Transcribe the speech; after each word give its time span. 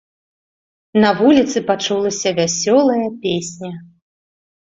На 1.03 1.09
вуліцы 1.19 1.57
пачулася 1.67 2.29
вясёлая 2.41 3.05
песня. 3.27 3.71